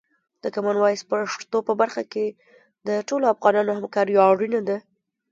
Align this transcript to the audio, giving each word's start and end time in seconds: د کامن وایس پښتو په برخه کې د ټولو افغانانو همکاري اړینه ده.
د 0.43 0.45
کامن 0.55 0.75
وایس 0.79 1.01
پښتو 1.11 1.57
په 1.67 1.73
برخه 1.81 2.03
کې 2.13 2.25
د 2.87 2.89
ټولو 3.07 3.25
افغانانو 3.33 3.71
همکاري 3.77 4.13
اړینه 4.29 4.61
ده. 4.69 4.77